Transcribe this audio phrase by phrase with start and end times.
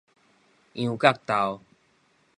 [0.73, 1.61] 羊角豆